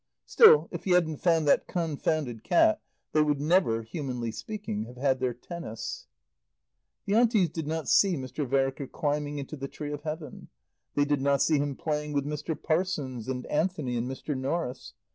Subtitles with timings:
[0.25, 5.19] Still, if he hadn't found that confounded cat, they would never, humanly speaking, have had
[5.19, 6.07] their tennis.
[7.05, 8.43] The Aunties did not see Mr.
[8.47, 10.47] Vereker climbing into the tree of Heaven.
[10.95, 12.59] They did not see him playing with Mr.
[12.59, 14.35] Parsons and Anthony and Mr.
[14.35, 14.93] Norris.